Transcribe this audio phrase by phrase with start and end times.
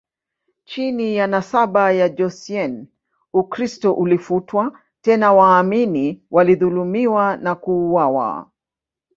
[0.65, 2.87] Chini ya nasaba ya Joseon,
[3.33, 8.51] Ukristo ulifutwa, tena waamini walidhulumiwa na kuuawa.